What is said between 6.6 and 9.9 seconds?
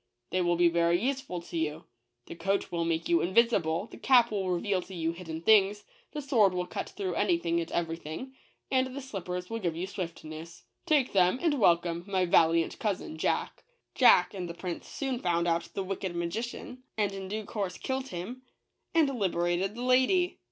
cut through anything and everything; and the slippers will give you